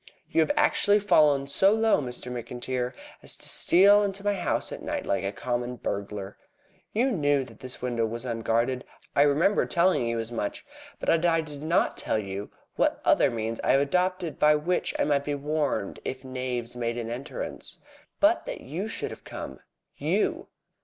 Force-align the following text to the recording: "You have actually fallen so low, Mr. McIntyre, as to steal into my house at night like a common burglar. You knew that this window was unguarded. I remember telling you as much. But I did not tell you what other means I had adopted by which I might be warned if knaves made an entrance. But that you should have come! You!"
"You 0.31 0.41
have 0.41 0.49
actually 0.57 0.97
fallen 0.97 1.45
so 1.45 1.75
low, 1.75 2.01
Mr. 2.01 2.31
McIntyre, 2.31 2.93
as 3.21 3.37
to 3.37 3.47
steal 3.47 4.01
into 4.01 4.23
my 4.23 4.33
house 4.33 4.71
at 4.71 4.81
night 4.81 5.05
like 5.05 5.23
a 5.23 5.31
common 5.31 5.75
burglar. 5.75 6.37
You 6.91 7.11
knew 7.11 7.43
that 7.43 7.59
this 7.59 7.83
window 7.83 8.07
was 8.07 8.25
unguarded. 8.25 8.83
I 9.15 9.21
remember 9.21 9.67
telling 9.67 10.07
you 10.07 10.17
as 10.17 10.31
much. 10.31 10.65
But 10.99 11.11
I 11.23 11.39
did 11.41 11.61
not 11.61 11.97
tell 11.97 12.17
you 12.17 12.49
what 12.77 12.99
other 13.05 13.29
means 13.29 13.59
I 13.63 13.73
had 13.73 13.81
adopted 13.81 14.39
by 14.39 14.55
which 14.55 14.95
I 14.97 15.03
might 15.03 15.23
be 15.25 15.35
warned 15.35 15.99
if 16.03 16.25
knaves 16.25 16.75
made 16.75 16.97
an 16.97 17.11
entrance. 17.11 17.77
But 18.19 18.45
that 18.47 18.61
you 18.61 18.87
should 18.87 19.11
have 19.11 19.23
come! 19.23 19.59
You!" 19.97 20.49